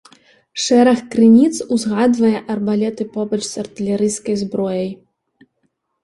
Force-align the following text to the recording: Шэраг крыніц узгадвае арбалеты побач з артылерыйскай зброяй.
Шэраг 0.61 1.01
крыніц 1.15 1.55
узгадвае 1.75 2.39
арбалеты 2.53 3.03
побач 3.17 3.39
з 3.49 3.51
артылерыйскай 3.65 4.35
зброяй. 4.43 4.89